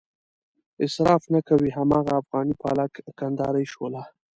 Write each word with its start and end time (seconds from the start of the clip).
اصراف 0.85 1.23
نه 1.33 1.39
کوي 1.47 1.69
هماغه 1.77 2.13
افغاني 2.21 2.53
پالک، 2.61 2.93
کندهارۍ 3.19 3.65
شوله. 3.73 4.03